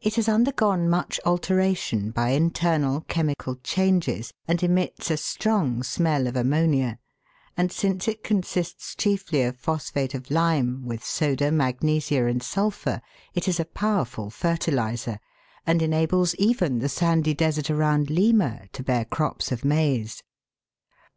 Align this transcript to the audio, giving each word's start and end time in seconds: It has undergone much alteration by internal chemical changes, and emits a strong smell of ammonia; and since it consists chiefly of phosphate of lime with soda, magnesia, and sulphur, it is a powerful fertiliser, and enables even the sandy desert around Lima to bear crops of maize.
It 0.00 0.14
has 0.14 0.28
undergone 0.28 0.88
much 0.88 1.18
alteration 1.26 2.12
by 2.12 2.28
internal 2.28 3.00
chemical 3.00 3.56
changes, 3.64 4.30
and 4.46 4.62
emits 4.62 5.10
a 5.10 5.16
strong 5.16 5.82
smell 5.82 6.28
of 6.28 6.36
ammonia; 6.36 7.00
and 7.56 7.72
since 7.72 8.06
it 8.06 8.22
consists 8.22 8.94
chiefly 8.94 9.42
of 9.42 9.56
phosphate 9.56 10.14
of 10.14 10.30
lime 10.30 10.84
with 10.86 11.02
soda, 11.04 11.50
magnesia, 11.50 12.26
and 12.26 12.44
sulphur, 12.44 13.02
it 13.34 13.48
is 13.48 13.58
a 13.58 13.64
powerful 13.64 14.30
fertiliser, 14.30 15.18
and 15.66 15.82
enables 15.82 16.36
even 16.36 16.78
the 16.78 16.88
sandy 16.88 17.34
desert 17.34 17.68
around 17.68 18.08
Lima 18.08 18.68
to 18.72 18.84
bear 18.84 19.04
crops 19.04 19.50
of 19.50 19.64
maize. 19.64 20.22